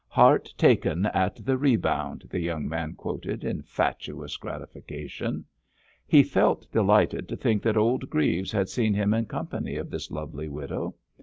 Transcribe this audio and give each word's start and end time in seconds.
"Heart 0.07 0.51
taken 0.57 1.05
at 1.05 1.45
the 1.45 1.59
rebound," 1.59 2.23
the 2.27 2.39
young 2.39 2.67
man 2.67 2.95
quoted 2.95 3.43
in 3.43 3.61
fatuous 3.61 4.35
gratification. 4.35 5.45
He 6.07 6.23
felt 6.23 6.65
delighted 6.71 7.29
to 7.29 7.35
think 7.37 7.61
that 7.61 7.77
old 7.77 8.09
Greaves 8.09 8.51
had 8.51 8.67
seen 8.67 8.95
him 8.95 9.13
in 9.13 9.27
company 9.27 9.75
of 9.75 9.91
this 9.91 10.09
lovely 10.09 10.49
widow. 10.49 10.95